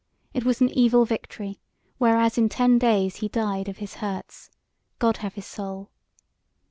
[0.33, 1.59] it was an evil victory,
[1.99, 4.49] whereas in ten days he died of his hurts.
[4.97, 5.91] God have his soul!